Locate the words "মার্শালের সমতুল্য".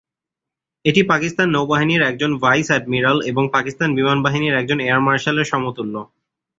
5.01-5.95